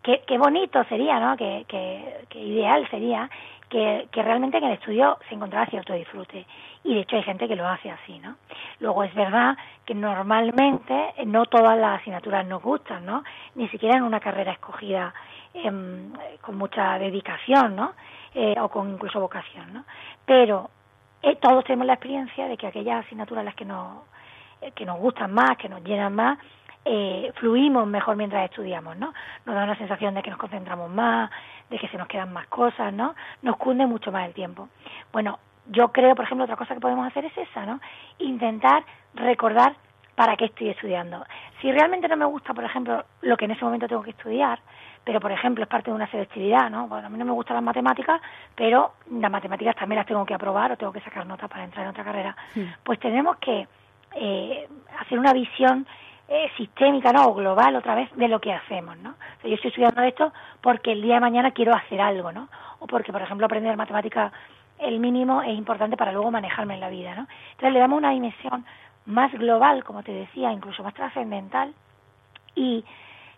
qué, 0.02 0.22
qué 0.26 0.38
bonito 0.38 0.84
sería, 0.84 1.18
¿no? 1.18 1.36
Que, 1.38 1.64
que, 1.66 2.26
que 2.28 2.38
ideal 2.38 2.86
sería 2.90 3.30
que, 3.68 4.08
que 4.10 4.22
realmente 4.22 4.58
en 4.58 4.64
el 4.64 4.72
estudio 4.72 5.18
se 5.28 5.34
encontrara 5.34 5.70
cierto 5.70 5.92
disfrute. 5.92 6.46
Y 6.84 6.94
de 6.94 7.00
hecho 7.00 7.16
hay 7.16 7.22
gente 7.22 7.48
que 7.48 7.56
lo 7.56 7.68
hace 7.68 7.90
así, 7.90 8.18
¿no? 8.18 8.36
Luego 8.80 9.04
es 9.04 9.14
verdad 9.14 9.56
que 9.84 9.94
normalmente 9.94 11.14
no 11.26 11.46
todas 11.46 11.78
las 11.78 12.00
asignaturas 12.00 12.46
nos 12.46 12.62
gustan, 12.62 13.04
¿no? 13.04 13.24
Ni 13.54 13.68
siquiera 13.68 13.96
en 13.96 14.04
una 14.04 14.20
carrera 14.20 14.52
escogida 14.52 15.12
eh, 15.54 15.70
con 16.40 16.56
mucha 16.56 16.98
dedicación, 16.98 17.76
¿no? 17.76 17.92
Eh, 18.34 18.54
o 18.60 18.68
con 18.68 18.90
incluso 18.90 19.20
vocación, 19.20 19.72
¿no? 19.72 19.84
Pero 20.24 20.70
eh, 21.22 21.36
todos 21.36 21.64
tenemos 21.64 21.86
la 21.86 21.94
experiencia 21.94 22.46
de 22.46 22.56
que 22.56 22.66
aquellas 22.66 23.04
asignaturas 23.04 23.44
las 23.44 23.54
que 23.54 23.64
nos, 23.64 24.02
eh, 24.60 24.70
que 24.72 24.84
nos 24.84 24.98
gustan 24.98 25.32
más, 25.32 25.56
que 25.56 25.68
nos 25.68 25.82
llenan 25.82 26.14
más, 26.14 26.38
eh, 26.90 27.32
fluimos 27.34 27.86
mejor 27.86 28.16
mientras 28.16 28.44
estudiamos, 28.46 28.96
¿no? 28.96 29.12
Nos 29.44 29.54
da 29.54 29.64
una 29.64 29.76
sensación 29.76 30.14
de 30.14 30.22
que 30.22 30.30
nos 30.30 30.38
concentramos 30.38 30.90
más, 30.90 31.30
de 31.68 31.78
que 31.78 31.86
se 31.88 31.98
nos 31.98 32.08
quedan 32.08 32.32
más 32.32 32.46
cosas, 32.46 32.94
¿no? 32.94 33.14
Nos 33.42 33.58
cunde 33.58 33.84
mucho 33.84 34.10
más 34.10 34.26
el 34.26 34.32
tiempo. 34.32 34.70
Bueno, 35.12 35.38
yo 35.66 35.88
creo, 35.88 36.14
por 36.14 36.24
ejemplo, 36.24 36.44
otra 36.44 36.56
cosa 36.56 36.72
que 36.72 36.80
podemos 36.80 37.06
hacer 37.06 37.26
es 37.26 37.36
esa, 37.36 37.66
¿no? 37.66 37.78
Intentar 38.18 38.84
recordar 39.14 39.74
para 40.14 40.34
qué 40.36 40.46
estoy 40.46 40.70
estudiando. 40.70 41.26
Si 41.60 41.70
realmente 41.70 42.08
no 42.08 42.16
me 42.16 42.24
gusta, 42.24 42.54
por 42.54 42.64
ejemplo, 42.64 43.04
lo 43.20 43.36
que 43.36 43.44
en 43.44 43.50
ese 43.50 43.64
momento 43.66 43.86
tengo 43.86 44.02
que 44.02 44.12
estudiar, 44.12 44.58
pero 45.04 45.20
por 45.20 45.30
ejemplo 45.30 45.64
es 45.64 45.68
parte 45.68 45.90
de 45.90 45.94
una 45.94 46.10
selectividad, 46.10 46.70
¿no? 46.70 46.88
Bueno, 46.88 47.06
a 47.06 47.10
mí 47.10 47.18
no 47.18 47.26
me 47.26 47.32
gustan 47.32 47.56
las 47.56 47.64
matemáticas, 47.64 48.20
pero 48.54 48.94
las 49.10 49.30
matemáticas 49.30 49.76
también 49.76 49.98
las 49.98 50.06
tengo 50.06 50.24
que 50.24 50.34
aprobar 50.34 50.72
o 50.72 50.76
tengo 50.78 50.92
que 50.92 51.00
sacar 51.02 51.26
notas 51.26 51.50
para 51.50 51.64
entrar 51.64 51.84
en 51.84 51.90
otra 51.90 52.02
carrera. 52.02 52.36
Pues 52.82 52.98
tenemos 52.98 53.36
que 53.36 53.68
eh, 54.16 54.68
hacer 55.00 55.18
una 55.18 55.34
visión 55.34 55.86
eh, 56.28 56.50
sistémica, 56.56 57.12
¿no? 57.12 57.28
O 57.28 57.34
global 57.34 57.76
otra 57.76 57.94
vez 57.94 58.14
de 58.14 58.28
lo 58.28 58.40
que 58.40 58.52
hacemos, 58.52 58.96
¿no? 58.98 59.14
Yo 59.42 59.54
estoy 59.54 59.68
estudiando 59.68 60.02
esto 60.02 60.32
porque 60.60 60.92
el 60.92 61.02
día 61.02 61.14
de 61.14 61.20
mañana 61.20 61.52
quiero 61.52 61.74
hacer 61.74 62.00
algo, 62.00 62.32
¿no? 62.32 62.48
O 62.80 62.86
porque, 62.86 63.12
por 63.12 63.22
ejemplo, 63.22 63.46
aprender 63.46 63.76
matemáticas 63.76 64.32
el 64.78 65.00
mínimo 65.00 65.42
es 65.42 65.56
importante 65.56 65.96
para 65.96 66.12
luego 66.12 66.30
manejarme 66.30 66.74
en 66.74 66.80
la 66.80 66.88
vida, 66.88 67.14
¿no? 67.14 67.26
Entonces 67.52 67.72
le 67.72 67.80
damos 67.80 67.98
una 67.98 68.10
dimensión 68.10 68.64
más 69.06 69.32
global, 69.32 69.82
como 69.84 70.02
te 70.02 70.12
decía, 70.12 70.52
incluso 70.52 70.82
más 70.82 70.94
trascendental, 70.94 71.72
y 72.54 72.84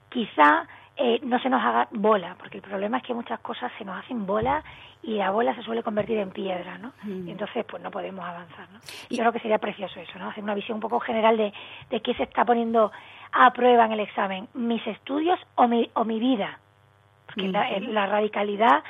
quizá 0.09 0.67
eh, 1.03 1.19
no 1.23 1.39
se 1.39 1.49
nos 1.49 1.65
haga 1.65 1.89
bola, 1.93 2.37
porque 2.39 2.59
el 2.59 2.63
problema 2.63 2.99
es 2.99 3.03
que 3.05 3.15
muchas 3.15 3.41
cosas 3.41 3.73
se 3.79 3.87
nos 3.87 3.99
hacen 3.99 4.27
bola 4.27 4.63
y 5.03 5.15
la 5.15 5.31
bola 5.31 5.55
se 5.55 5.63
suele 5.63 5.83
convertir 5.83 6.19
en 6.19 6.31
piedra, 6.31 6.77
¿no? 6.77 6.93
Mm. 7.05 7.27
Y 7.27 7.31
entonces, 7.31 7.65
pues 7.65 7.83
no 7.83 7.91
podemos 7.91 8.23
avanzar, 8.23 8.69
¿no? 8.71 8.81
Y 9.09 9.17
Yo 9.17 9.23
creo 9.23 9.33
que 9.33 9.41
sería 9.41 9.57
precioso 9.57 9.99
eso, 9.99 10.19
¿no? 10.19 10.29
Hacer 10.29 10.45
una 10.45 10.55
visión 10.55 10.77
un 10.77 10.83
poco 10.83 11.01
general 11.01 11.39
de, 11.39 11.55
de 11.89 12.01
qué 12.03 12.13
se 12.13 12.25
está 12.25 12.45
poniendo 12.45 12.93
a 13.33 13.51
prueba 13.55 13.87
en 13.87 13.93
el 13.93 14.01
examen, 14.01 14.49
mis 14.53 14.87
estudios 14.87 15.41
o 15.55 15.67
mi, 15.67 15.91
o 15.95 16.05
mi 16.05 16.21
vida. 16.21 16.59
Porque 17.25 17.49
la, 17.49 17.67
la, 17.81 18.07
radicalidad 18.07 18.85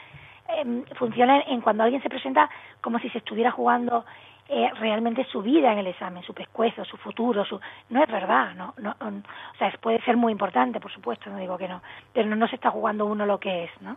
eh, 0.49 0.83
funciona 0.97 1.43
en 1.43 1.61
cuando 1.61 1.85
alguien 1.85 2.03
se 2.03 2.09
presenta 2.09 2.51
como 2.81 2.99
si 2.99 3.09
se 3.11 3.19
estuviera 3.19 3.53
jugando 3.53 4.05
eh, 4.53 4.71
realmente 4.81 5.25
su 5.31 5.43
vida 5.43 5.73
en 5.73 5.79
el 5.79 5.87
examen, 5.87 6.25
su 6.25 6.35
pescuezo, 6.35 6.85
su 6.85 6.97
futuro, 6.97 7.45
su 7.45 7.61
no 7.89 8.03
es 8.03 8.11
verdad, 8.11 8.55
no, 8.55 8.75
no, 8.79 8.91
o 9.01 9.59
sea, 9.59 9.73
puede 9.81 10.03
ser 10.03 10.17
muy 10.17 10.33
importante, 10.33 10.81
por 10.81 10.93
supuesto, 10.93 11.31
no 11.31 11.39
digo 11.39 11.57
que 11.57 11.69
no, 11.69 11.81
pero 12.13 12.29
no, 12.29 12.35
no 12.35 12.49
se 12.49 12.57
está 12.57 12.71
jugando 12.71 13.07
uno 13.07 13.27
lo 13.27 13.39
que 13.39 13.65
es, 13.65 13.71
¿no? 13.81 13.97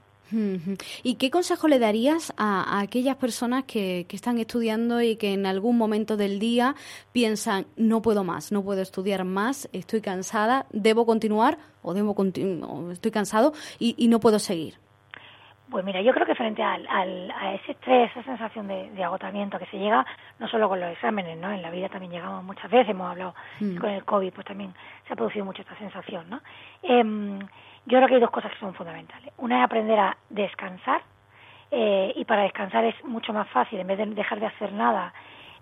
¿Y 1.04 1.16
qué 1.16 1.30
consejo 1.30 1.68
le 1.68 1.80
darías 1.80 2.34
a, 2.38 2.78
a 2.78 2.80
aquellas 2.82 3.18
personas 3.18 3.66
que, 3.66 4.06
que, 4.08 4.16
están 4.16 4.40
estudiando 4.40 5.02
y 5.02 5.16
que 5.16 5.34
en 5.34 5.46
algún 5.46 5.78
momento 5.78 6.18
del 6.18 6.40
día 6.40 6.76
piensan 7.12 7.68
no 7.76 8.02
puedo 8.02 8.24
más, 8.24 8.52
no 8.52 8.64
puedo 8.64 8.82
estudiar 8.82 9.26
más, 9.26 9.70
estoy 9.74 10.02
cansada, 10.02 10.66
debo 10.72 11.06
continuar 11.06 11.58
o 11.84 11.94
debo 11.94 12.16
continu 12.16 12.92
estoy 12.92 13.12
cansado 13.12 13.54
y, 13.80 13.96
y 13.98 14.08
no 14.08 14.20
puedo 14.20 14.40
seguir? 14.40 14.83
Pues 15.74 15.84
mira, 15.84 16.02
yo 16.02 16.14
creo 16.14 16.28
que 16.28 16.36
frente 16.36 16.62
al, 16.62 16.86
al, 16.88 17.32
a 17.32 17.56
ese 17.56 17.72
estrés, 17.72 18.12
esa 18.12 18.22
sensación 18.22 18.68
de, 18.68 19.04
agotamiento 19.04 19.58
que 19.58 19.66
se 19.66 19.80
llega 19.80 20.06
no 20.38 20.48
solo 20.48 20.70
con 20.70 20.80
los 20.80 20.92
exámenes, 20.92 21.36
¿no? 21.40 21.52
En 21.52 21.64
la 21.64 21.72
vida 21.72 21.90
también 21.90 22.12
llegamos 22.12 22.44
muchas 22.44 22.70
veces, 22.70 22.90
hemos 22.90 23.10
hablado 23.10 23.34
mm. 23.60 23.78
con 23.78 23.90
el 23.90 24.06
COVID, 24.06 24.34
pues 24.34 24.46
también 24.46 24.72
se 25.08 25.14
ha 25.14 25.16
producido 25.16 25.46
mucho 25.46 25.64
esta 25.64 25.76
sensación, 25.80 26.30
¿no? 26.30 26.42
Em, 26.84 27.40
yo 27.88 27.98
creo 27.98 28.08
que 28.08 28.14
hay 28.14 28.22
dos 28.22 28.30
cosas 28.30 28.52
que 28.52 28.60
son 28.60 28.76
fundamentales. 28.76 29.34
Una 29.38 29.58
es 29.58 29.66
aprender 29.66 30.00
a 30.00 30.16
descansar, 30.30 31.02
eh, 31.72 32.14
y 32.18 32.24
para 32.26 32.44
descansar 32.44 32.86
es 32.86 33.04
mucho 33.04 33.34
más 33.34 33.50
fácil, 33.50 33.80
en 33.80 33.88
vez 33.88 33.98
de 33.98 34.06
dejar 34.06 34.40
de 34.40 34.46
hacer 34.46 34.72
nada, 34.74 35.12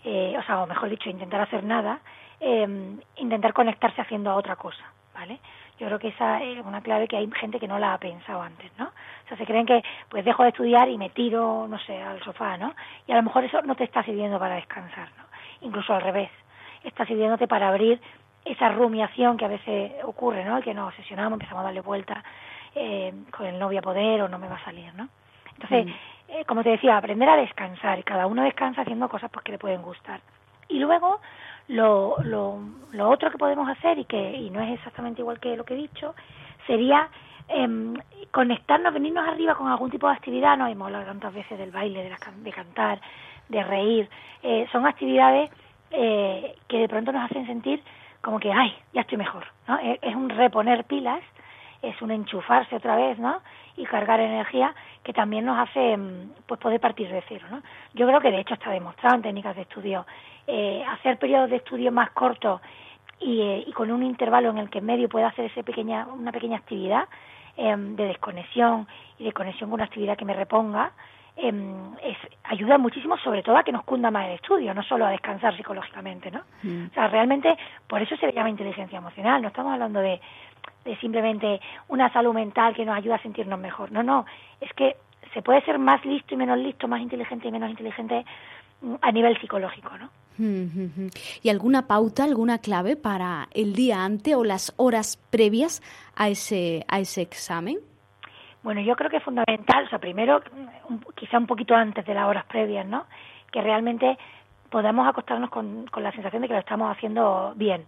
eh, 0.04 0.36
o 0.38 0.44
sea, 0.44 0.62
o 0.62 0.68
mejor 0.68 0.90
dicho, 0.90 1.10
intentar 1.10 1.40
hacer 1.40 1.64
nada, 1.64 2.02
eh, 2.42 2.98
intentar 3.16 3.54
conectarse 3.54 4.02
haciendo 4.02 4.36
otra 4.36 4.58
cosa, 4.58 4.84
¿vale? 5.14 5.40
Yo 5.80 5.88
creo 5.88 6.00
que 6.00 6.10
esa 6.10 6.42
es 6.44 6.64
una 6.66 6.82
clave 6.82 7.08
que 7.08 7.18
hay 7.18 7.30
gente 7.32 7.60
que 7.60 7.68
no 7.68 7.80
la 7.80 7.94
ha 7.94 7.98
pensado 7.98 8.42
antes, 8.42 8.72
¿no? 8.78 8.86
O 8.86 9.28
sea, 9.28 9.38
se 9.38 9.46
creen 9.46 9.66
que 9.66 9.84
pues 10.10 10.24
dejo 10.24 10.44
de 10.44 10.50
estudiar 10.50 10.90
y 10.90 10.98
me 10.98 11.10
tiro, 11.10 11.68
no 11.68 11.80
sé, 11.80 12.02
al 12.02 12.22
sofá, 12.24 12.58
¿no? 12.58 12.74
Y 13.08 13.12
a 13.12 13.16
lo 13.16 13.24
mejor 13.24 13.44
eso 13.44 13.62
no 13.64 13.76
te 13.76 13.86
está 13.86 14.04
sirviendo 14.04 14.38
para 14.38 14.56
descansar, 14.56 15.10
¿no? 15.18 15.24
Incluso 15.62 15.94
al 15.94 16.02
revés, 16.02 16.30
está 16.84 17.06
sirviéndote 17.06 17.48
para 17.48 17.70
abrir 17.70 18.00
esa 18.46 18.70
rumiación 18.70 19.38
que 19.38 19.46
a 19.46 19.50
veces 19.50 19.92
ocurre, 20.04 20.44
¿no? 20.44 20.62
Que 20.62 20.74
nos 20.74 20.90
obsesionamos, 20.90 21.34
empezamos 21.34 21.62
a 21.62 21.66
darle 21.66 21.82
vuelta 21.82 22.24
eh, 22.76 23.14
con 23.32 23.46
el 23.46 23.60
novio 23.60 23.80
a 23.80 23.84
poder 23.84 24.22
o 24.22 24.30
no 24.30 24.40
me 24.40 24.48
va 24.48 24.56
a 24.56 24.64
salir, 24.64 24.94
¿no? 24.96 25.10
Entonces, 25.54 25.86
mm. 25.86 25.90
eh, 26.30 26.46
como 26.46 26.64
te 26.64 26.70
decía, 26.70 26.98
aprender 26.98 27.30
a 27.30 27.38
descansar 27.38 28.00
y 28.00 28.04
cada 28.04 28.28
uno 28.28 28.44
descansa 28.44 28.82
haciendo 28.82 29.10
cosas 29.10 29.30
pues, 29.32 29.44
que 29.44 29.52
le 29.52 29.58
pueden 29.58 29.82
gustar. 29.82 30.22
Y 30.72 30.80
luego, 30.80 31.20
lo, 31.68 32.18
lo, 32.24 32.60
lo 32.92 33.10
otro 33.10 33.32
que 33.32 33.38
podemos 33.38 33.70
hacer 33.70 34.00
y 34.00 34.06
que 34.06 34.36
y 34.36 34.50
no 34.50 34.62
es 34.62 34.74
exactamente 34.74 35.22
igual 35.22 35.40
que 35.40 35.56
lo 35.56 35.64
que 35.64 35.74
he 35.74 35.78
dicho 35.78 36.16
sería 36.68 37.10
eh, 37.48 37.94
conectarnos, 38.32 38.94
venirnos 38.94 39.28
arriba 39.28 39.56
con 39.56 39.68
algún 39.68 39.92
tipo 39.92 40.08
de 40.08 40.14
actividad, 40.14 40.58
no 40.58 40.68
hemos 40.68 40.88
hablado 40.88 41.06
tantas 41.06 41.34
veces 41.34 41.58
del 41.58 41.72
baile, 41.72 42.04
de, 42.04 42.10
la, 42.10 42.18
de 42.36 42.52
cantar, 42.52 43.02
de 43.50 43.64
reír, 43.64 44.10
eh, 44.44 44.68
son 44.72 44.86
actividades 44.86 45.52
eh, 45.92 46.56
que 46.68 46.78
de 46.78 46.90
pronto 46.90 47.12
nos 47.12 47.30
hacen 47.30 47.46
sentir 47.46 47.84
como 48.22 48.40
que, 48.40 48.52
ay, 48.52 48.74
ya 48.94 49.02
estoy 49.02 49.18
mejor, 49.18 49.46
¿no? 49.68 49.78
Es, 49.80 50.00
es 50.02 50.16
un 50.16 50.30
reponer 50.30 50.86
pilas, 50.86 51.22
es 51.82 52.02
un 52.02 52.12
enchufarse 52.12 52.76
otra 52.76 52.96
vez, 52.96 53.18
¿no? 53.18 53.42
Y 53.78 53.86
cargar 53.86 54.20
energía 54.20 54.74
que 55.04 55.14
también 55.14 55.46
nos 55.46 55.58
hace 55.58 55.98
mm, 55.98 56.34
pues 56.46 56.60
poder 56.60 56.80
partir 56.80 57.10
de 57.10 57.24
cero, 57.28 57.46
¿no? 57.50 57.62
Yo 57.94 58.08
creo 58.08 58.20
que 58.20 58.32
de 58.32 58.42
hecho 58.42 58.54
está 58.54 58.72
demostrado 58.72 59.16
en 59.16 59.22
técnicas 59.22 59.56
de 59.56 59.64
estudio 59.64 60.06
eh, 60.48 60.84
hacer 60.88 61.18
periodos 61.18 61.50
de 61.50 61.58
estudio 61.58 61.92
más 61.92 62.12
cortos 62.12 62.62
y, 63.20 63.42
eh, 63.42 63.64
y, 63.68 63.72
con 63.72 63.92
un 63.92 64.04
intervalo 64.04 64.50
en 64.50 64.58
el 64.58 64.70
que 64.70 64.80
en 64.80 64.86
medio 64.86 65.08
pueda 65.08 65.28
hacer 65.28 65.46
ese 65.46 65.64
pequeña, 65.64 66.08
una 66.08 66.32
pequeña 66.32 66.58
actividad 66.58 67.08
eh, 67.58 67.76
de 67.78 68.06
desconexión 68.06 68.88
y 69.20 69.26
de 69.26 69.34
conexión 69.34 69.70
con 69.70 69.76
una 69.76 69.86
actividad 69.86 70.18
que 70.18 70.26
me 70.26 70.34
reponga, 70.34 70.92
em, 71.36 71.94
es, 72.04 72.18
ayuda 72.44 72.78
muchísimo 72.78 73.18
sobre 73.18 73.44
todo 73.44 73.58
a 73.58 73.64
que 73.64 73.72
nos 73.72 73.84
cunda 73.84 74.12
más 74.12 74.28
el 74.28 74.36
estudio, 74.36 74.74
no 74.74 74.84
solo 74.84 75.06
a 75.06 75.12
descansar 75.12 75.56
psicológicamente, 75.56 76.32
¿no? 76.32 76.42
Mm. 76.64 76.88
O 76.88 76.94
sea, 76.94 77.08
realmente 77.08 77.58
por 77.88 78.02
eso 78.02 78.16
se 78.18 78.28
le 78.28 78.34
llama 78.34 78.50
inteligencia 78.50 78.98
emocional, 78.98 79.42
no 79.42 79.48
estamos 79.50 79.74
hablando 79.74 80.00
de, 80.00 80.20
de 80.86 80.98
simplemente 80.98 81.62
una 81.88 82.12
salud 82.12 82.34
mental 82.34 82.76
que 82.76 82.86
nos 82.86 82.96
ayuda 82.96 83.16
a 83.16 83.22
sentirnos 83.22 83.60
mejor, 83.60 83.92
no, 83.92 84.04
no, 84.04 84.26
es 84.60 84.72
que 84.74 84.98
se 85.34 85.42
puede 85.42 85.62
ser 85.64 85.80
más 85.80 86.04
listo 86.06 86.34
y 86.34 86.38
menos 86.38 86.58
listo, 86.58 86.88
más 86.88 87.02
inteligente 87.02 87.48
y 87.48 87.52
menos 87.52 87.70
inteligente 87.70 88.26
mm, 88.82 88.96
a 89.02 89.12
nivel 89.12 89.40
psicológico, 89.40 89.98
¿no? 89.98 90.10
¿Y 91.44 91.50
alguna 91.50 91.88
pauta, 91.88 92.24
alguna 92.24 92.60
clave 92.60 92.96
para 92.96 93.48
el 93.54 93.74
día 93.74 94.04
antes 94.04 94.34
o 94.34 94.44
las 94.44 94.74
horas 94.78 95.18
previas 95.30 95.84
a 96.16 96.30
ese, 96.30 96.84
a 96.88 97.00
ese 97.00 97.22
examen? 97.22 97.78
Bueno, 98.64 98.82
yo 98.82 98.96
creo 98.96 99.10
que 99.10 99.18
es 99.18 99.24
fundamental, 99.24 99.86
o 99.86 99.90
sea, 99.90 100.00
primero, 100.00 100.42
quizá 101.16 101.38
un 101.38 101.48
poquito 101.48 101.76
antes 101.76 102.06
de 102.06 102.14
las 102.14 102.28
horas 102.28 102.46
previas, 102.46 102.86
¿no? 102.86 103.06
Que 103.52 103.62
realmente 103.62 104.18
podamos 104.70 105.08
acostarnos 105.08 105.50
con, 105.50 105.86
con 105.88 106.04
la 106.04 106.12
sensación 106.12 106.42
de 106.42 106.48
que 106.48 106.54
lo 106.54 106.60
estamos 106.60 106.90
haciendo 106.96 107.54
bien. 107.56 107.86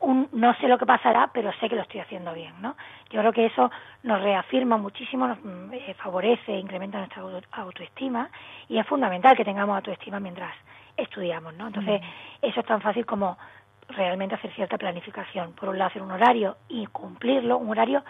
Un, 0.00 0.28
no 0.32 0.52
sé 0.54 0.66
lo 0.66 0.78
que 0.78 0.86
pasará, 0.86 1.30
pero 1.32 1.52
sé 1.60 1.68
que 1.68 1.76
lo 1.76 1.82
estoy 1.82 2.00
haciendo 2.00 2.34
bien, 2.34 2.52
¿no? 2.60 2.74
Yo 3.10 3.20
creo 3.20 3.32
que 3.32 3.46
eso 3.46 3.70
nos 4.02 4.20
reafirma 4.20 4.76
muchísimo, 4.76 5.28
nos 5.28 5.38
mm, 5.44 5.72
eh, 5.72 5.94
favorece, 5.94 6.52
incrementa 6.52 6.98
nuestra 6.98 7.22
autoestima 7.52 8.28
y 8.68 8.78
es 8.78 8.86
fundamental 8.86 9.36
que 9.36 9.44
tengamos 9.44 9.76
autoestima 9.76 10.18
mientras 10.18 10.52
estudiamos, 10.96 11.54
¿no? 11.54 11.68
Entonces, 11.68 12.00
mm. 12.00 12.46
eso 12.46 12.60
es 12.60 12.66
tan 12.66 12.80
fácil 12.80 13.06
como 13.06 13.38
realmente 13.88 14.34
hacer 14.34 14.52
cierta 14.54 14.76
planificación. 14.76 15.52
Por 15.52 15.68
un 15.68 15.78
lado, 15.78 15.90
hacer 15.90 16.02
un 16.02 16.10
horario 16.10 16.56
y 16.68 16.86
cumplirlo, 16.86 17.58
un 17.58 17.70
horario 17.70 18.02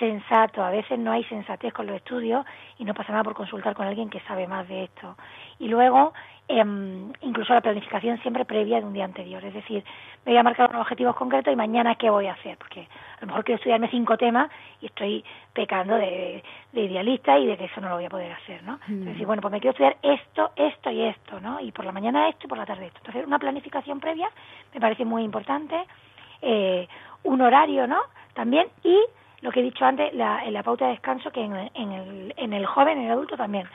sensato. 0.00 0.64
A 0.64 0.70
veces 0.70 0.98
no 0.98 1.12
hay 1.12 1.22
sensatez 1.24 1.72
con 1.72 1.86
los 1.86 1.94
estudios 1.94 2.44
y 2.78 2.84
no 2.84 2.94
pasa 2.94 3.12
nada 3.12 3.22
por 3.22 3.34
consultar 3.34 3.74
con 3.74 3.86
alguien 3.86 4.10
que 4.10 4.18
sabe 4.22 4.48
más 4.48 4.66
de 4.66 4.84
esto. 4.84 5.16
Y 5.60 5.68
luego, 5.68 6.12
Em, 6.52 7.12
incluso 7.20 7.54
la 7.54 7.60
planificación 7.60 8.20
siempre 8.22 8.44
previa 8.44 8.80
de 8.80 8.84
un 8.84 8.92
día 8.92 9.04
anterior. 9.04 9.44
Es 9.44 9.54
decir, 9.54 9.84
me 10.26 10.32
voy 10.32 10.38
a 10.38 10.42
marcar 10.42 10.68
unos 10.70 10.82
objetivos 10.82 11.14
concretos 11.14 11.52
y 11.52 11.54
mañana 11.54 11.94
qué 11.94 12.10
voy 12.10 12.26
a 12.26 12.32
hacer, 12.32 12.58
porque 12.58 12.80
a 12.80 13.20
lo 13.20 13.28
mejor 13.28 13.44
quiero 13.44 13.58
estudiarme 13.58 13.88
cinco 13.88 14.16
temas 14.16 14.50
y 14.80 14.86
estoy 14.86 15.24
pecando 15.52 15.94
de, 15.94 16.42
idealista 16.72 17.38
y 17.38 17.46
de 17.46 17.56
que 17.56 17.66
eso 17.66 17.80
no 17.80 17.88
lo 17.88 17.94
voy 17.94 18.06
a 18.06 18.10
poder 18.10 18.32
hacer, 18.32 18.64
¿no? 18.64 18.80
Mm. 18.88 19.02
Entonces, 19.02 19.26
bueno, 19.28 19.42
pues 19.42 19.52
me 19.52 19.60
quiero 19.60 19.70
estudiar 19.70 19.96
esto, 20.02 20.50
esto 20.56 20.90
y 20.90 21.02
esto, 21.02 21.38
¿no? 21.38 21.60
Y 21.60 21.70
por 21.70 21.84
la 21.84 21.92
mañana 21.92 22.28
esto 22.28 22.46
y 22.46 22.48
por 22.48 22.58
la 22.58 22.66
tarde 22.66 22.86
esto. 22.86 22.98
Entonces, 22.98 23.28
una 23.28 23.38
planificación 23.38 24.00
previa 24.00 24.28
me 24.74 24.80
parece 24.80 25.04
muy 25.04 25.22
importante, 25.22 25.80
eh, 26.42 26.88
un 27.22 27.42
horario, 27.42 27.86
¿no? 27.86 28.00
También 28.34 28.66
y 28.82 28.98
lo 29.42 29.50
que 29.50 29.60
he 29.60 29.62
dicho 29.62 29.84
antes, 29.84 30.12
la, 30.14 30.44
la 30.50 30.62
pauta 30.62 30.86
de 30.86 30.92
descanso 30.92 31.30
que 31.30 31.42
en, 31.42 31.70
en, 31.74 31.92
el, 31.92 32.34
en 32.36 32.52
el 32.52 32.66
joven, 32.66 32.98
en 32.98 33.04
el 33.06 33.12
adulto 33.12 33.36
también 33.36 33.66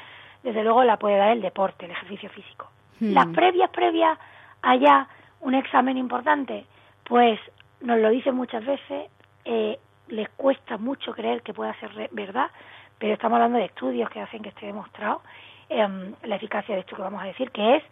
desde 0.45 0.63
luego 0.63 0.83
la 0.83 0.97
puede 0.97 1.17
dar 1.17 1.31
el 1.31 1.41
deporte, 1.41 1.85
el 1.85 1.91
ejercicio 1.91 2.29
físico. 2.29 2.69
Hmm. 2.99 3.13
Las 3.13 3.25
previas, 3.27 3.69
previas, 3.71 4.17
allá 4.61 5.07
un 5.41 5.55
examen 5.55 5.97
importante, 5.97 6.65
pues 7.03 7.39
nos 7.81 7.99
lo 7.99 8.09
dicen 8.09 8.35
muchas 8.35 8.63
veces, 8.63 9.09
eh, 9.43 9.79
les 10.07 10.29
cuesta 10.29 10.77
mucho 10.77 11.13
creer 11.13 11.41
que 11.41 11.53
pueda 11.53 11.73
ser 11.79 12.09
verdad, 12.11 12.51
pero 12.99 13.13
estamos 13.13 13.37
hablando 13.37 13.57
de 13.57 13.65
estudios 13.65 14.09
que 14.11 14.21
hacen 14.21 14.43
que 14.43 14.49
esté 14.49 14.67
demostrado 14.67 15.21
em, 15.67 16.13
la 16.23 16.35
eficacia 16.35 16.75
de 16.75 16.81
esto 16.81 16.95
que 16.95 17.01
vamos 17.01 17.23
a 17.23 17.25
decir, 17.25 17.49
que 17.49 17.77
es 17.77 17.83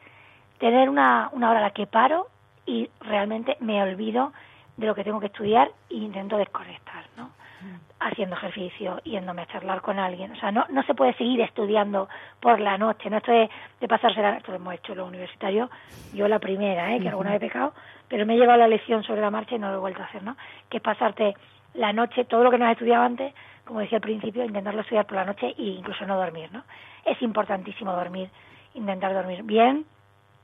tener 0.60 0.89
una, 0.89 1.30
una 1.34 1.50
hora 1.50 1.60
a 1.60 1.63
la 1.63 1.72
que 1.72 1.88
paro 1.88 2.27
y 2.68 2.89
realmente 3.01 3.58
me 3.60 3.82
olvido 3.82 4.32
de 4.77 4.86
lo 4.86 4.94
que 4.94 5.03
tengo 5.03 5.20
que 5.20 5.25
estudiar 5.25 5.72
e 5.89 5.96
intento 5.96 6.38
desconectar. 6.38 6.92
Haciendo 8.03 8.36
ejercicio, 8.36 9.00
yéndome 9.03 9.43
a 9.43 9.48
charlar 9.48 9.81
con 9.81 9.98
alguien. 10.00 10.31
O 10.31 10.36
sea, 10.36 10.51
no, 10.51 10.65
no 10.69 10.83
se 10.83 10.93
puede 10.93 11.13
seguir 11.13 11.41
estudiando 11.41 12.10
por 12.39 12.60
la 12.60 12.77
noche. 12.77 13.10
No 13.10 13.17
esto 13.17 13.31
de, 13.31 13.50
de 13.79 13.88
pasarse 13.88 14.22
la 14.22 14.38
esto 14.38 14.51
lo 14.51 14.57
hemos 14.57 14.74
hecho 14.74 14.95
los 14.95 15.07
universitarios, 15.07 15.69
yo 16.13 16.27
la 16.27 16.39
primera, 16.39 16.93
¿eh? 16.93 17.00
que 17.00 17.10
alguna 17.10 17.31
vez 17.31 17.38
he 17.38 17.48
pecado, 17.48 17.74
pero 18.07 18.25
me 18.25 18.36
he 18.36 18.38
llevado 18.38 18.60
la 18.60 18.67
lección 18.67 19.03
sobre 19.03 19.22
la 19.22 19.31
marcha 19.31 19.55
y 19.55 19.60
no 19.60 19.69
lo 19.69 19.75
he 19.75 19.79
vuelto 19.79 20.01
a 20.01 20.05
hacer, 20.05 20.24
¿no? 20.24 20.36
Que 20.69 20.77
es 20.77 20.83
pasarte 20.83 21.36
la 21.74 21.93
noche, 21.93 22.25
todo 22.25 22.43
lo 22.43 22.51
que 22.51 22.57
no 22.57 22.65
has 22.65 22.74
estudiado 22.74 23.03
antes, 23.03 23.33
como 23.65 23.79
decía 23.79 23.98
al 23.98 24.01
principio, 24.01 24.43
intentarlo 24.43 24.81
estudiar 24.81 25.05
por 25.05 25.15
la 25.15 25.25
noche 25.25 25.55
e 25.57 25.63
incluso 25.63 26.05
no 26.05 26.17
dormir, 26.17 26.50
¿no? 26.51 26.63
Es 27.05 27.22
importantísimo 27.22 27.93
dormir, 27.93 28.29
intentar 28.74 29.13
dormir 29.13 29.43
bien, 29.43 29.86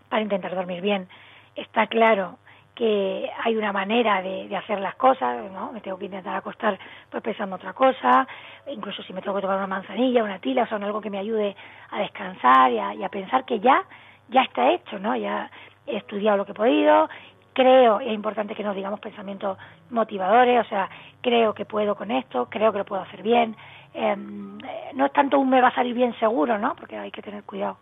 para 0.09 0.21
intentar 0.21 0.55
dormir 0.55 0.81
bien. 0.81 1.07
Está 1.55 1.87
claro 1.87 2.37
que 2.79 3.29
hay 3.43 3.57
una 3.57 3.73
manera 3.73 4.21
de, 4.21 4.55
hacer 4.55 4.79
las 4.79 4.95
cosas, 4.95 5.51
¿no? 5.51 5.73
Me 5.73 5.81
tengo 5.81 5.97
que 5.97 6.05
intentar 6.05 6.33
acostar 6.37 6.79
pues 7.09 7.21
pensando 7.21 7.57
otra 7.57 7.73
cosa, 7.73 8.25
incluso 8.67 9.03
si 9.03 9.11
me 9.11 9.21
tengo 9.21 9.35
que 9.35 9.41
tomar 9.41 9.57
una 9.57 9.67
manzanilla, 9.67 10.23
una 10.23 10.39
tila, 10.39 10.63
o 10.63 10.65
sea, 10.65 10.77
algo 10.77 11.01
que 11.01 11.09
me 11.09 11.17
ayude 11.17 11.57
a 11.91 11.99
descansar 11.99 12.71
y 12.71 13.03
a, 13.03 13.09
pensar 13.09 13.43
que 13.43 13.59
ya, 13.59 13.83
ya 14.29 14.43
está 14.43 14.71
hecho, 14.71 14.97
¿no? 14.97 15.13
Ya 15.17 15.51
he 15.87 15.97
estudiado 15.97 16.37
lo 16.37 16.45
que 16.45 16.53
he 16.53 16.55
podido, 16.55 17.09
creo, 17.51 17.99
y 17.99 18.07
es 18.07 18.13
importante 18.13 18.55
que 18.55 18.63
nos 18.63 18.77
digamos 18.77 19.01
pensamientos 19.01 19.57
motivadores, 19.89 20.65
o 20.65 20.69
sea, 20.69 20.89
creo 21.19 21.53
que 21.53 21.65
puedo 21.65 21.95
con 21.95 22.11
esto, 22.11 22.47
creo 22.49 22.71
que 22.71 22.77
lo 22.77 22.85
puedo 22.85 23.01
hacer 23.01 23.23
bien, 23.23 23.57
em, 23.93 24.57
no 24.93 25.05
es 25.05 25.11
tanto 25.11 25.37
un 25.37 25.49
me 25.49 25.59
va 25.59 25.67
a 25.67 25.75
salir 25.75 25.93
bien 25.93 26.17
seguro, 26.17 26.57
¿no? 26.57 26.75
Porque 26.75 26.97
hay 26.97 27.11
que 27.11 27.21
tener 27.21 27.43
cuidado 27.43 27.75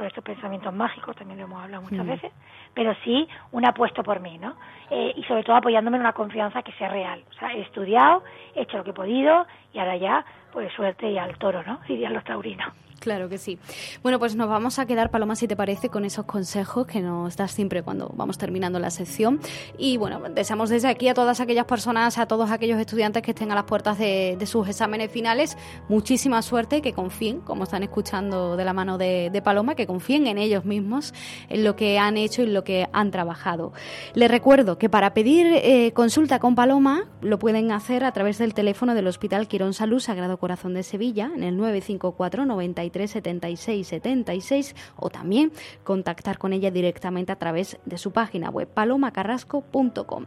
con 0.00 0.06
estos 0.06 0.24
pensamientos 0.24 0.72
mágicos, 0.72 1.14
también 1.14 1.38
lo 1.38 1.44
hemos 1.44 1.62
hablado 1.62 1.82
muchas 1.82 2.06
mm. 2.06 2.08
veces, 2.08 2.32
pero 2.72 2.94
sí 3.04 3.28
un 3.52 3.66
apuesto 3.66 4.02
por 4.02 4.18
mí, 4.18 4.38
¿no? 4.38 4.56
Eh, 4.88 5.12
y 5.14 5.22
sobre 5.24 5.42
todo 5.42 5.56
apoyándome 5.56 5.98
en 5.98 6.00
una 6.00 6.14
confianza 6.14 6.62
que 6.62 6.72
sea 6.72 6.88
real. 6.88 7.22
O 7.28 7.34
sea, 7.34 7.52
he 7.52 7.60
estudiado, 7.60 8.24
he 8.54 8.62
hecho 8.62 8.78
lo 8.78 8.84
que 8.84 8.90
he 8.90 8.94
podido 8.94 9.46
y 9.74 9.78
ahora 9.78 9.98
ya, 9.98 10.24
pues 10.54 10.72
suerte 10.72 11.10
y 11.10 11.18
al 11.18 11.36
toro, 11.36 11.62
¿no? 11.64 11.80
Dirían 11.86 12.14
los 12.14 12.24
taurinos. 12.24 12.72
Claro 13.00 13.30
que 13.30 13.38
sí. 13.38 13.58
Bueno, 14.02 14.18
pues 14.18 14.36
nos 14.36 14.50
vamos 14.50 14.78
a 14.78 14.84
quedar, 14.84 15.10
Paloma, 15.10 15.34
si 15.34 15.48
te 15.48 15.56
parece, 15.56 15.88
con 15.88 16.04
esos 16.04 16.26
consejos 16.26 16.86
que 16.86 17.00
nos 17.00 17.34
das 17.34 17.50
siempre 17.50 17.82
cuando 17.82 18.12
vamos 18.14 18.36
terminando 18.36 18.78
la 18.78 18.90
sección. 18.90 19.40
Y 19.78 19.96
bueno, 19.96 20.20
deseamos 20.34 20.68
desde 20.68 20.88
aquí 20.88 21.08
a 21.08 21.14
todas 21.14 21.40
aquellas 21.40 21.64
personas, 21.64 22.18
a 22.18 22.26
todos 22.26 22.50
aquellos 22.50 22.78
estudiantes 22.78 23.22
que 23.22 23.30
estén 23.30 23.50
a 23.52 23.54
las 23.54 23.64
puertas 23.64 23.98
de, 23.98 24.36
sus 24.44 24.68
exámenes 24.68 25.10
finales, 25.10 25.56
muchísima 25.88 26.42
suerte, 26.42 26.82
que 26.82 26.92
confíen, 26.92 27.40
como 27.40 27.64
están 27.64 27.82
escuchando 27.82 28.58
de 28.58 28.64
la 28.66 28.74
mano 28.74 28.98
de, 28.98 29.40
Paloma, 29.42 29.74
que 29.74 29.86
confíen 29.86 30.26
en 30.26 30.36
ellos 30.36 30.66
mismos, 30.66 31.14
en 31.48 31.64
lo 31.64 31.76
que 31.76 31.98
han 31.98 32.18
hecho 32.18 32.42
y 32.42 32.46
en 32.46 32.52
lo 32.52 32.64
que 32.64 32.86
han 32.92 33.10
trabajado. 33.10 33.72
Les 34.12 34.30
recuerdo 34.30 34.76
que 34.76 34.90
para 34.90 35.14
pedir 35.14 35.46
eh, 35.46 35.92
consulta 35.94 36.38
con 36.38 36.54
Paloma 36.54 37.04
lo 37.22 37.38
pueden 37.38 37.72
hacer 37.72 38.04
a 38.04 38.12
través 38.12 38.36
del 38.36 38.52
teléfono 38.52 38.94
del 38.94 39.06
Hospital 39.06 39.48
Quirón 39.48 39.72
Salud 39.72 40.00
Sagrado 40.00 40.38
Corazón 40.38 40.74
de 40.74 40.82
Sevilla, 40.82 41.30
en 41.34 41.44
el 41.44 41.56
954 41.56 42.44
90 42.90 43.06
76 43.06 43.86
76 43.86 44.94
o 44.96 45.08
también 45.08 45.52
contactar 45.84 46.38
con 46.38 46.52
ella 46.52 46.70
directamente 46.70 47.32
a 47.32 47.36
través 47.36 47.78
de 47.84 47.98
su 47.98 48.12
página 48.12 48.50
web 48.50 48.68
palomacarrasco.com. 48.68 50.26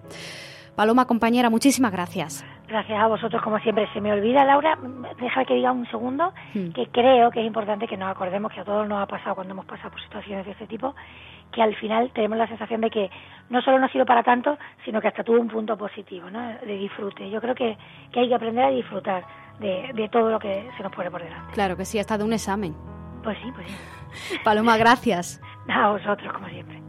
Paloma, 0.76 1.06
compañera, 1.06 1.52
muchísimas 1.52 1.92
gracias. 1.92 2.44
Gracias 2.68 3.00
a 3.00 3.08
vosotros, 3.08 3.42
como 3.44 3.60
siempre. 3.60 3.88
Se 3.94 4.02
me 4.02 4.12
olvida, 4.12 4.44
Laura, 4.44 4.76
deja 5.20 5.46
que 5.46 5.54
diga 5.54 5.72
un 5.72 5.86
segundo, 5.92 6.34
hmm. 6.56 6.72
que 6.72 6.88
creo 6.88 7.30
que 7.30 7.42
es 7.42 7.46
importante 7.46 7.88
que 7.88 7.96
nos 7.96 8.10
acordemos 8.10 8.52
que 8.52 8.62
a 8.62 8.64
todos 8.64 8.88
nos 8.88 9.04
ha 9.04 9.06
pasado 9.06 9.36
cuando 9.36 9.54
hemos 9.54 9.66
pasado 9.66 9.92
por 9.92 10.02
situaciones 10.02 10.46
de 10.46 10.54
este 10.54 10.66
tipo, 10.66 10.96
que 11.54 11.62
al 11.62 11.76
final 11.76 12.12
tenemos 12.14 12.38
la 12.38 12.48
sensación 12.48 12.82
de 12.82 12.90
que 12.90 13.10
no 13.50 13.62
solo 13.62 13.80
no 13.80 13.86
ha 13.86 13.90
sido 13.90 14.06
para 14.06 14.24
tanto, 14.24 14.58
sino 14.84 15.00
que 15.00 15.08
hasta 15.08 15.24
tuvo 15.24 15.40
un 15.40 15.48
punto 15.48 15.78
positivo, 15.78 16.30
¿no? 16.30 16.40
de 16.40 16.78
disfrute. 16.78 17.30
Yo 17.30 17.40
creo 17.40 17.56
que, 17.56 17.78
que 18.12 18.20
hay 18.22 18.28
que 18.28 18.36
aprender 18.36 18.66
a 18.66 18.70
disfrutar 18.70 19.24
de, 19.60 19.92
de 19.94 20.10
todo 20.10 20.30
lo 20.30 20.40
que 20.40 20.70
se 20.76 20.84
nos 20.84 20.92
pone 20.92 21.12
por 21.12 21.24
delante. 21.24 21.54
Claro 21.54 21.78
que 21.78 21.86
sí, 21.86 22.00
hasta 22.00 22.18
de 22.18 22.24
un 22.24 22.34
examen. 22.34 22.76
Pues 23.24 23.38
sí, 23.42 23.52
pues 23.54 23.68
sí. 23.68 24.38
Paloma, 24.44 24.78
gracias. 24.78 25.42
A 25.70 25.92
vosotros, 25.92 26.34
como 26.34 26.48
siempre. 26.50 26.82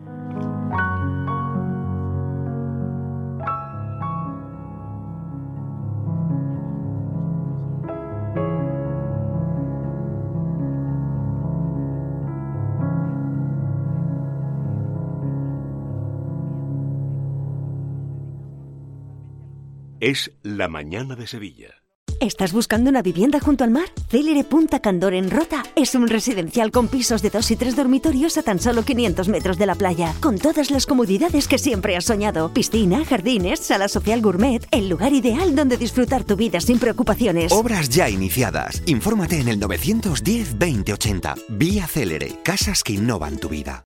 Es 20.06 20.32
la 20.42 20.68
mañana 20.68 21.16
de 21.16 21.26
Sevilla. 21.26 21.82
¿Estás 22.20 22.52
buscando 22.52 22.90
una 22.90 23.00
vivienda 23.00 23.40
junto 23.40 23.64
al 23.64 23.70
mar? 23.70 23.87
Célere 24.11 24.44
Punta 24.44 24.80
Candor 24.80 25.14
en 25.14 25.30
Rota 25.30 25.62
es 25.76 25.94
un 25.94 26.08
residencial 26.08 26.70
con 26.73 26.88
pisos 26.88 27.23
de 27.23 27.30
dos 27.30 27.50
y 27.50 27.56
tres 27.56 27.75
dormitorios 27.75 28.37
a 28.37 28.42
tan 28.42 28.58
solo 28.58 28.82
500 28.82 29.28
metros 29.28 29.56
de 29.56 29.64
la 29.64 29.76
playa, 29.76 30.14
con 30.20 30.37
todas 30.37 30.70
las 30.70 30.84
comodidades 30.84 31.49
que 31.49 31.56
siempre 31.56 31.96
has 31.96 32.04
soñado. 32.04 32.52
Piscina, 32.52 33.02
jardines, 33.06 33.61
sala 33.61 33.88
social 33.88 34.20
gourmet, 34.20 34.68
el 34.73 34.90
lugar 34.90 35.14
ideal 35.14 35.56
donde 35.56 35.78
disfrutar 35.78 36.23
tu 36.25 36.37
vida 36.37 36.61
sin 36.61 36.78
preocupaciones. 36.78 37.50
Obras 37.50 37.88
ya 37.88 38.11
iniciadas. 38.11 38.82
Infórmate 38.84 39.40
en 39.40 39.49
el 39.49 39.58
910 39.58 40.58
2080. 40.58 41.34
Vía 41.49 41.87
Célere, 41.87 42.40
casas 42.44 42.82
que 42.84 42.92
innovan 42.92 43.38
tu 43.38 43.49
vida. 43.49 43.82